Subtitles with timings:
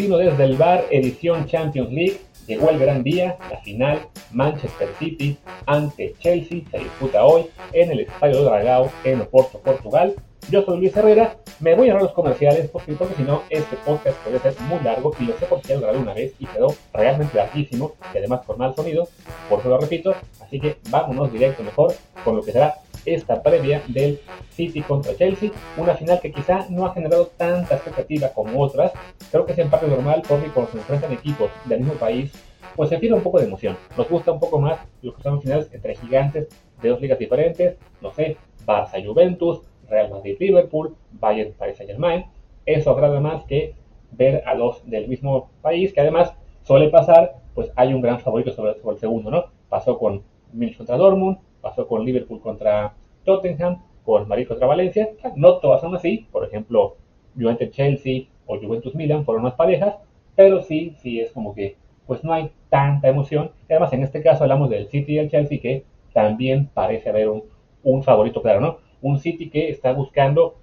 [0.00, 2.20] Matutino desde el bar, edición Champions League.
[2.46, 3.98] Llegó el gran día, la final,
[4.32, 5.36] Manchester City
[5.66, 10.14] ante Chelsea, se disputa hoy en el Estadio de Dragao en Oporto, Portugal.
[10.50, 13.76] Yo soy Luis Herrera, me voy a ahorrar los comerciales porque, porque si no este
[13.84, 16.74] podcast puede ser muy largo y lo sé porque lo grabé una vez y quedó
[16.94, 19.06] realmente larguísimo y además con mal sonido,
[19.50, 21.94] por eso lo repito, así que vámonos directo mejor
[22.24, 26.86] con lo que será esta previa del City contra Chelsea, una final que quizá no
[26.86, 28.92] ha generado tanta expectativa como otras,
[29.30, 32.32] creo que es en parte normal porque cuando se enfrentan equipos del mismo país,
[32.76, 35.40] pues se pierde un poco de emoción, nos gusta un poco más lo que son
[35.40, 36.48] finales entre gigantes
[36.80, 42.24] de dos ligas diferentes, no sé, Barça Juventus, Real Madrid Liverpool, Bayern Paris Saint Germain,
[42.66, 43.74] eso agrada más que
[44.12, 48.52] ver a los del mismo país, que además suele pasar, pues hay un gran favorito
[48.52, 49.44] sobre, el segundo, ¿no?
[49.68, 50.22] Pasó con
[50.52, 52.94] Munich contra Dortmund, pasó con Liverpool contra
[53.24, 55.10] Tottenham, con Madrid contra Valencia.
[55.36, 56.96] No todas son así, por ejemplo,
[57.38, 59.96] Juventus Chelsea o Juventus Milan fueron más parejas,
[60.34, 63.52] pero sí, sí es como que pues no hay tanta emoción.
[63.68, 67.44] además, en este caso hablamos del City y el Chelsea, que también parece haber un,
[67.84, 68.78] un favorito claro, ¿no?
[69.00, 70.56] Un City que está buscando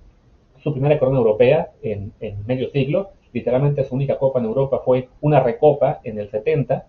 [0.57, 3.11] su primera corona europea en, en medio siglo.
[3.31, 6.85] Literalmente su única copa en Europa fue una recopa en el 70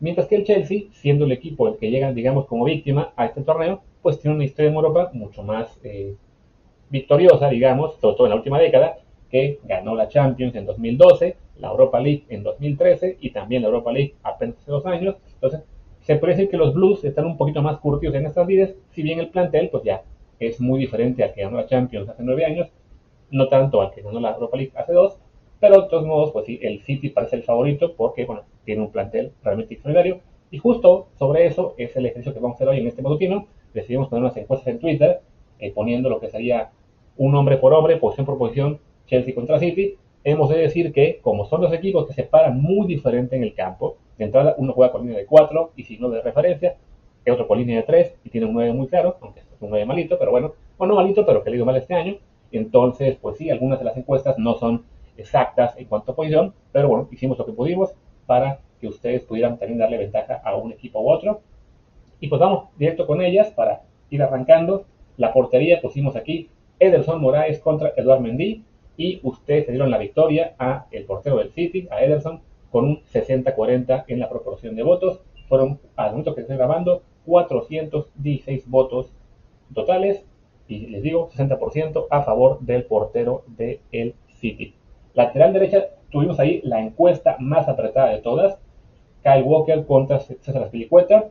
[0.00, 3.42] Mientras que el Chelsea, siendo el equipo el que llega, digamos, como víctima a este
[3.42, 6.14] torneo, pues tiene una historia en Europa mucho más eh,
[6.90, 8.98] victoriosa, digamos, sobre todo en la última década,
[9.30, 13.92] que ganó la Champions en 2012, la Europa League en 2013 y también la Europa
[13.92, 15.16] League hace dos años.
[15.34, 15.62] Entonces,
[16.00, 19.02] se puede decir que los Blues están un poquito más curtidos en estas vidas, si
[19.02, 20.02] bien el plantel, pues ya
[20.38, 22.68] es muy diferente al que ganó la Champions hace nueve años,
[23.30, 25.18] no tanto al que ganó la Europa League hace dos,
[25.60, 28.92] pero de todos modos, pues sí, el City parece el favorito porque, bueno, tiene un
[28.92, 30.20] plantel realmente extraordinario.
[30.50, 33.46] Y justo sobre eso es el ejercicio que vamos a hacer hoy en este matutino.
[33.72, 35.22] Decidimos poner unas encuestas en Twitter,
[35.58, 36.70] eh, poniendo lo que sería
[37.16, 39.96] un hombre por hombre, posición por posición, Chelsea contra City.
[40.22, 43.54] Hemos de decir que, como son dos equipos que se paran muy diferente en el
[43.54, 46.76] campo, de entrada uno juega con línea de 4 y signo de referencia,
[47.24, 49.70] el otro con línea de 3 y tiene un 9 muy claro, aunque es un
[49.70, 52.18] 9 malito, pero bueno, o no malito, pero que le ido mal este año.
[52.52, 54.84] Entonces, pues sí, algunas de las encuestas no son
[55.16, 57.94] exactas en cuanto a posición, pero bueno, hicimos lo que pudimos
[58.28, 61.40] para que ustedes pudieran también darle ventaja a un equipo u otro.
[62.20, 63.80] Y pues vamos directo con ellas para
[64.10, 64.84] ir arrancando.
[65.16, 68.62] La portería pusimos aquí Ederson Moraes contra Eduard Mendy
[68.98, 73.02] y ustedes se dieron la victoria a el portero del City, a Ederson, con un
[73.04, 75.20] 60-40 en la proporción de votos.
[75.48, 79.10] Fueron, al momento que estoy grabando, 416 votos
[79.72, 80.22] totales
[80.68, 84.74] y les digo 60% a favor del portero del City.
[85.18, 88.56] Lateral derecha, tuvimos ahí la encuesta más apretada de todas.
[89.24, 91.30] Kyle Walker contra César Aspilicueta.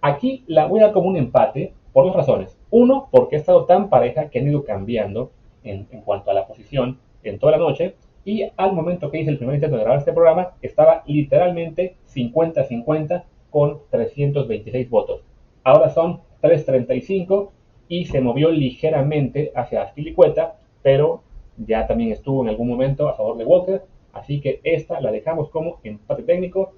[0.00, 2.58] Aquí la voy a dar como un empate por dos razones.
[2.70, 5.30] Uno, porque ha estado tan pareja que han ido cambiando
[5.62, 7.94] en, cuanto a la posición en toda la noche.
[8.24, 13.22] Y al momento que hice el primer intento de grabar este programa, estaba literalmente 50-50
[13.48, 15.22] con 326 votos.
[15.62, 17.52] Ahora son 335
[17.86, 21.22] y se movió ligeramente hacia Aspilicueta, pero
[21.66, 23.82] ya también estuvo en algún momento a favor de Walker,
[24.12, 26.72] así que esta la dejamos como empate técnico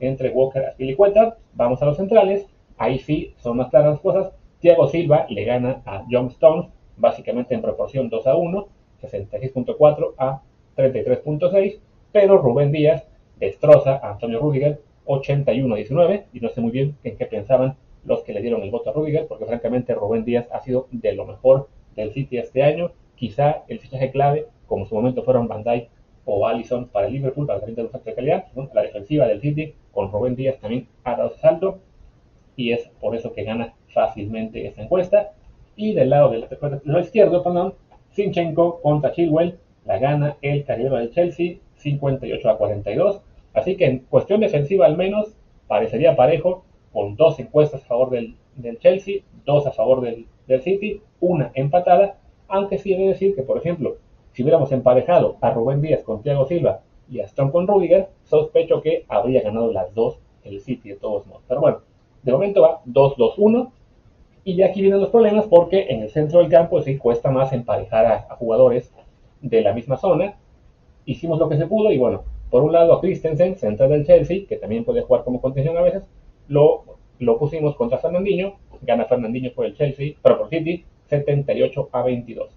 [0.00, 1.36] entre Walker y Licueta.
[1.54, 2.46] Vamos a los centrales,
[2.76, 4.32] ahí sí son más claras las cosas.
[4.60, 8.68] Thiago Silva le gana a John Stones, básicamente en proporción 2 a 1,
[9.02, 10.42] 66.4 a
[10.76, 11.78] 33.6,
[12.12, 13.06] pero Rubén Díaz
[13.38, 17.76] destroza a Antonio Rudiger 81 a 19, y no sé muy bien en qué pensaban
[18.04, 21.12] los que le dieron el voto a Rudiger, porque francamente Rubén Díaz ha sido de
[21.12, 25.48] lo mejor del City este año, quizá el fichaje clave, como en su momento fueron
[25.48, 25.88] Van Dijk
[26.24, 29.74] o Allison para el Liverpool, para de un salto de calidad, la defensiva del City
[29.92, 31.78] con Rubén Díaz también ha dado ese salto
[32.56, 35.32] y es por eso que gana fácilmente esta encuesta.
[35.76, 36.46] Y del lado del
[36.84, 37.74] lado izquierdo, perdón,
[38.10, 43.20] Sinchenko contra Chilwell, la gana el carrero del Chelsea 58 a 42.
[43.52, 45.36] Así que en cuestión defensiva al menos
[45.66, 50.62] parecería parejo, con dos encuestas a favor del, del Chelsea, dos a favor del, del
[50.62, 52.18] City, una empatada
[52.48, 53.96] aunque sí he de decir que, por ejemplo,
[54.32, 58.82] si hubiéramos emparejado a Rubén Díaz con Thiago Silva y a Strong con Rudiger, sospecho
[58.82, 61.42] que habría ganado las dos el City de todos modos.
[61.48, 61.78] Pero bueno,
[62.22, 63.70] de momento va 2-2-1.
[64.46, 67.52] Y ya aquí vienen los problemas porque en el centro del campo sí cuesta más
[67.52, 68.92] emparejar a, jugadores
[69.40, 70.36] de la misma zona.
[71.06, 74.46] Hicimos lo que se pudo y bueno, por un lado a Christensen, central del Chelsea,
[74.46, 76.02] que también puede jugar como contención a veces,
[76.48, 76.84] lo,
[77.18, 80.84] lo pusimos contra Fernandinho, gana Fernandinho por el Chelsea, pero por City,
[81.18, 82.50] 78 a 22.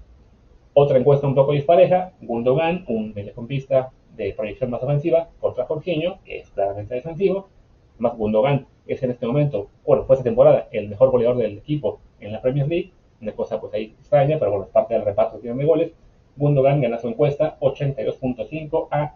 [0.74, 6.40] Otra encuesta un poco dispareja, Gundogan, un mediocampista de proyección más ofensiva, contra Jorginho, que
[6.40, 7.50] es claramente defensivo.
[7.98, 12.00] Más Gundogan es en este momento, bueno, fue esta temporada el mejor goleador del equipo
[12.20, 15.40] en la Premier League, una cosa pues ahí extraña, pero bueno, es parte del reparto
[15.42, 15.92] que de goles.
[16.36, 19.16] Gundogan gana su encuesta 82.5 a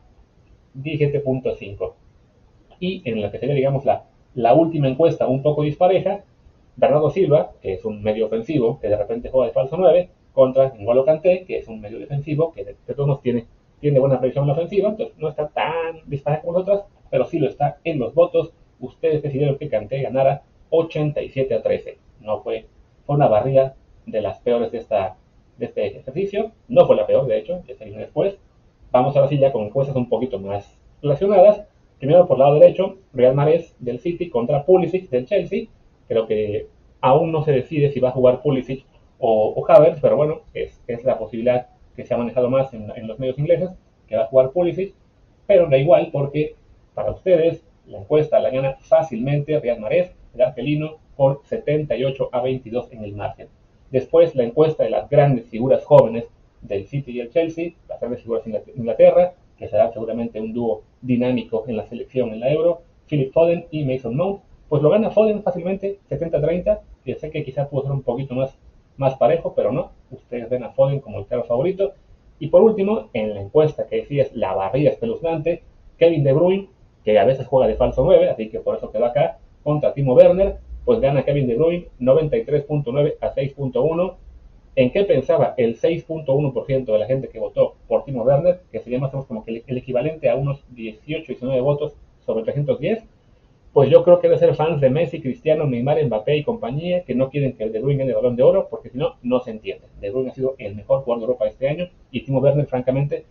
[0.75, 1.93] 17.5.
[2.79, 6.23] Y en la que sería, digamos, la, la última encuesta un poco dispareja,
[6.75, 10.73] Bernardo Silva, que es un medio ofensivo, que de repente juega de falso 9, contra
[10.77, 13.45] N'Golo Kanté, que es un medio defensivo, que de, todos tiene,
[13.79, 17.39] tiene buena previsión en la ofensiva, entonces no está tan dispareja como nosotros, pero sí
[17.39, 18.53] lo está en los votos.
[18.79, 21.97] Ustedes decidieron que Kanté ganara 87 a 13.
[22.21, 22.65] No fue,
[23.07, 23.75] una barrida
[24.05, 25.17] de las peores de, esta,
[25.57, 26.51] de este ejercicio.
[26.67, 28.37] No fue la peor, de hecho, ya después.
[28.91, 31.63] Vamos ahora sí ya con encuestas un poquito más relacionadas.
[31.99, 35.67] Primero por el lado derecho, Real Madrid del City contra Pulisic del Chelsea.
[36.11, 36.67] Creo que
[36.99, 38.85] aún no se decide si va a jugar Pulisic
[39.17, 43.17] o, o Havertz, pero bueno, es, la posibilidad que se ha manejado más en, los
[43.17, 43.69] medios ingleses,
[44.09, 44.93] que va a jugar Pulisic,
[45.47, 46.55] pero da igual porque
[46.95, 52.91] para ustedes la encuesta la gana fácilmente Real Madrid, el argelino, por 78 a 22
[52.91, 53.47] en el margen.
[53.89, 56.25] Después la encuesta de las grandes figuras jóvenes
[56.59, 60.83] del City y el Chelsea, las grandes figuras de Inglaterra, que será seguramente un dúo
[61.01, 64.41] dinámico en la selección en la Euro, Philip Foden y Mason Mount,
[64.71, 68.57] pues lo gana Foden fácilmente, 70-30, que sé que quizás pudo ser un poquito más,
[68.95, 71.91] más parejo, pero no, ustedes ven a Foden como el claro favorito.
[72.39, 75.61] Y por último, en la encuesta que decías la barrida espeluznante,
[75.97, 76.69] Kevin De Bruyne,
[77.03, 80.13] que a veces juega de falso 9, así que por eso quedó acá, contra Timo
[80.13, 84.13] Werner, pues gana Kevin De Bruyne 93.9 a 6.1.
[84.77, 88.61] ¿En qué pensaba el 6.1% de la gente que votó por Timo Werner?
[88.71, 91.93] Que sería más o menos como que el equivalente a unos 18, 19 votos
[92.25, 93.03] sobre 310.
[93.73, 97.15] Pues yo creo que debe ser fans de Messi, Cristiano, Neymar, Mbappé y compañía que
[97.15, 99.39] no quieren que el De Bruyne gane el balón de oro porque si no, no
[99.39, 99.87] se entiende.
[100.01, 103.25] De Bruyne ha sido el mejor jugador de Europa este año y Timo Werner, francamente,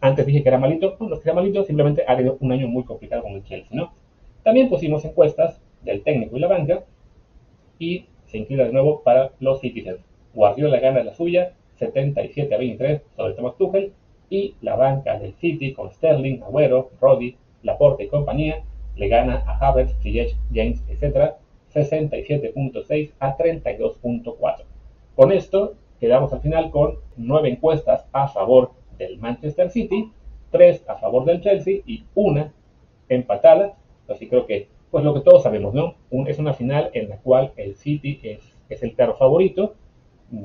[0.00, 2.52] antes dije que era malito, no, no es que era malito, simplemente ha tenido un
[2.52, 3.92] año muy complicado con el Chelsea, ¿no?
[4.42, 6.84] También pusimos encuestas del técnico y la banca
[7.78, 10.00] y se inclina de nuevo para los Citizens.
[10.32, 13.92] Guardiola gana la suya 77 a 23 sobre Thomas Tuchel
[14.30, 18.64] y la banca del City con Sterling, Agüero, Roddy, Laporte y compañía
[18.96, 21.34] le gana a Havertz, Ziyech, James, etc.
[21.74, 24.64] 67.6 a 32.4.
[25.14, 30.10] Con esto quedamos al final con nueve encuestas a favor del Manchester City,
[30.50, 32.52] tres a favor del Chelsea y una
[33.08, 33.74] empatada.
[34.08, 35.94] Así creo que pues lo que todos sabemos, ¿no?
[36.26, 39.74] es una final en la cual el City es, es el claro favorito,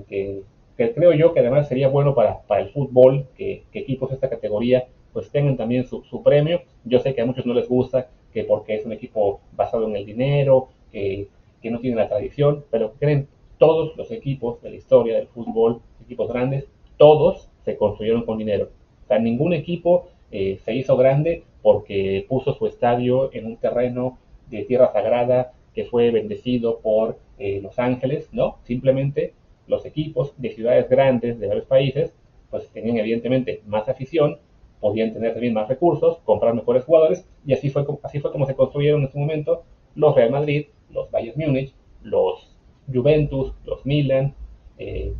[0.08, 0.44] que,
[0.78, 4.86] creo yo que además sería bueno para, para el fútbol que, equipos de esta categoría
[5.12, 6.62] pues tengan también su, su, premio.
[6.86, 9.95] Yo sé que a muchos no les gusta que porque es un equipo basado en
[9.95, 11.27] el dinero, que,
[11.62, 13.27] que no tiene la tradición, pero creen
[13.57, 18.69] todos los equipos de la historia del fútbol, equipos grandes, todos se construyeron con dinero.
[19.03, 24.18] O sea, ningún equipo eh, se hizo grande porque puso su estadio en un terreno
[24.50, 28.57] de tierra sagrada que fue bendecido por eh, los ángeles, ¿no?
[28.63, 29.33] Simplemente
[29.68, 32.13] los equipos de ciudades grandes de varios países,
[32.50, 34.39] pues tenían evidentemente más afición,
[34.79, 38.56] podían tener también más recursos, comprar mejores jugadores, y así fue, así fue como se
[38.56, 39.63] construyeron en ese momento
[39.95, 42.56] los Real Madrid, los Bayern Múnich, los
[42.91, 44.33] Juventus, los Milan,
[44.77, 45.13] eh,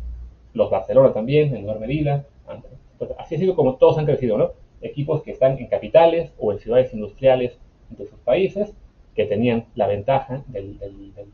[0.54, 2.24] los Barcelona también, el Normerila.
[3.18, 4.52] así ha sido como todos han crecido, ¿no?
[4.80, 7.58] Equipos que están en capitales o en ciudades industriales
[7.90, 8.72] de sus países,
[9.14, 10.78] que tenían la ventaja del,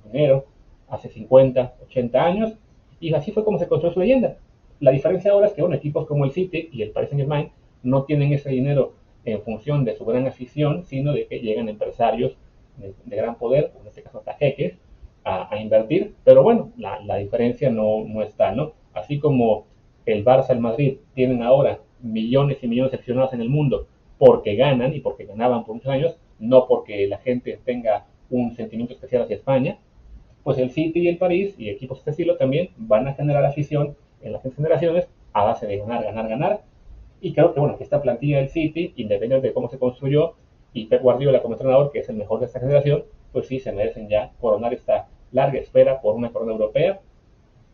[0.04, 0.46] dinero
[0.88, 2.54] hace 50, 80 años,
[3.00, 4.38] y así fue como se construyó su leyenda.
[4.80, 7.50] La diferencia ahora es que bueno, equipos como el City y el Paris Saint Germain
[7.84, 12.36] no tienen ese dinero en función de su gran afición, sino de que llegan empresarios
[12.76, 14.78] de, gran poder, en este caso hasta jeques,
[15.24, 18.72] a, invertir, pero bueno, la, diferencia no, no está, ¿no?
[18.92, 19.64] Así como
[20.04, 23.86] el Barça, el Madrid tienen ahora millones y millones de aficionados en el mundo
[24.18, 28.92] porque ganan y porque ganaban por muchos años, no porque la gente tenga un sentimiento
[28.92, 29.78] especial hacia España,
[30.42, 33.44] pues el City y el París y equipos de este estilo también van a generar
[33.44, 36.62] afición en las generaciones a base de ganar, ganar, ganar.
[37.20, 40.34] Y creo que bueno, que esta plantilla del City, independientemente de cómo se construyó,
[40.72, 43.72] y Pep Guardiola como entrenador, que es el mejor de esta generación, pues sí se
[43.72, 47.00] merecen ya coronar esta larga espera por una corona europea,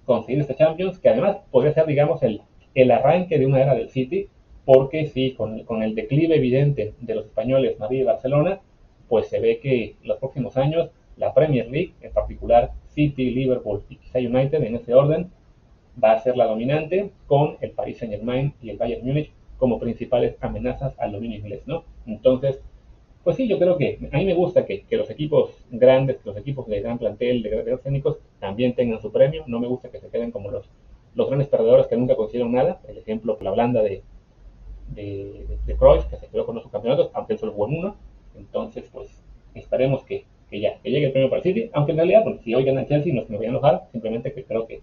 [0.04, 2.42] conseguir este Champions, que además podría ser, digamos, el,
[2.75, 4.28] el arranque de una era del City,
[4.64, 8.61] porque sí, con, con, el declive evidente de los españoles Madrid y Barcelona,
[9.09, 13.97] pues se ve que los próximos años la Premier League, en particular City, Liverpool y
[13.97, 15.30] quizá United en ese orden,
[16.02, 19.78] va a ser la dominante con el Paris Saint Germain y el Bayern Múnich como
[19.78, 21.85] principales amenazas al dominio inglés, ¿no?
[22.06, 22.61] Entonces,
[23.23, 26.37] pues sí, yo creo que a mí me gusta que, que los equipos grandes, los
[26.37, 29.44] equipos de gran plantel, de grandes técnicos, también tengan su premio.
[29.47, 30.70] No me gusta que se queden como los,
[31.14, 32.80] los grandes perdedores que nunca consiguieron nada.
[32.88, 34.02] El ejemplo, la de,
[34.94, 35.76] de, de,
[36.11, 37.97] que se quedó con los campeonatos, aunque él solo jugó en uno.
[38.35, 39.23] Entonces, pues
[39.54, 42.40] esperemos que, que, ya, que llegue el premio para el City, aunque en realidad, pues,
[42.40, 44.80] si hoy gana el Chelsea, no me voy a enojar, simplemente que creo que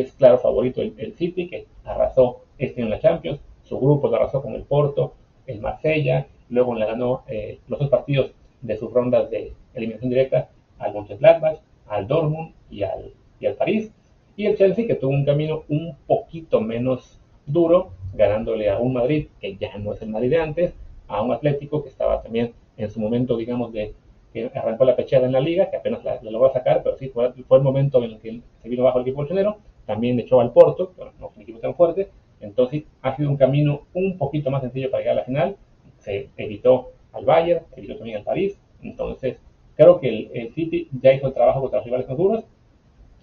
[0.00, 4.42] es claro favorito el, City, que arrasó este en la Champions, su grupo lo arrasó
[4.42, 5.14] con el Porto,
[5.46, 10.48] el Marsella, luego le ganó eh, los dos partidos de sus rondas de eliminación directa
[10.78, 13.92] al Mönchengladbach, al Dortmund y al, y al París.
[14.36, 19.28] Y el Chelsea que tuvo un camino un poquito menos duro, ganándole a un Madrid
[19.40, 20.74] que ya no es el Madrid de antes,
[21.06, 23.94] a un Atlético que estaba también en su momento, digamos, de
[24.32, 27.26] que arrancó la pechada en la liga, que apenas la, logró sacar, pero sí fue,
[27.36, 30.92] el momento en el que se vino bajo el equipo bolsonero, también echó al Porto,
[31.18, 32.08] no es un equipo tan fuerte,
[32.40, 35.56] entonces ha sido un camino un poquito más sencillo para llegar a la final,
[35.98, 39.38] se evitó al Bayern, evitó también al París, entonces
[39.76, 42.44] creo que el, City ya hizo el trabajo contra los rivales más duros,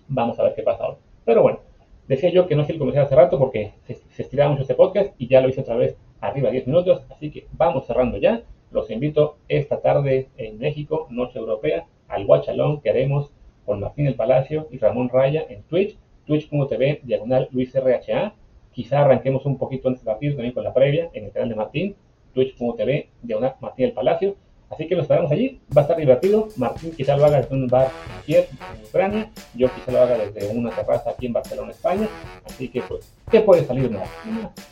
[0.08, 0.98] vamos a ver qué pasa ahora.
[1.26, 1.60] Pero bueno,
[2.08, 4.76] decía yo que no sé el comercial hace rato porque se, se estiraba mucho este
[4.76, 8.44] podcast y ya lo hice otra vez arriba 10 minutos, así que vamos cerrando ya.
[8.72, 13.32] Los invito esta tarde en México, Noche Europea, al Guachalón que haremos
[13.66, 18.34] con Martín El Palacio y Ramón Raya en Twitch, twitch.tv, diagonal Luis RHA.
[18.72, 21.56] Quizá arranquemos un poquito antes de partido también con la previa en el canal de
[21.56, 21.96] Martín,
[22.34, 24.36] twitch.tv, diagonal Martín El Palacio.
[24.70, 26.48] Así que nos esperamos allí, va a estar divertido.
[26.56, 29.30] Martín quizá lo haga desde un bar en Kiev, en Ucrania.
[29.54, 32.08] Yo quizá lo haga desde una terraza aquí en Barcelona, España.
[32.46, 34.06] Así que pues, ¿qué puede salir nada?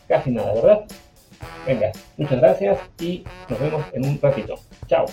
[0.08, 0.86] Casi nada, ¿verdad?
[1.68, 4.56] Venga, muchas gracias y nos vemos en un ratito.
[4.88, 5.06] Chao.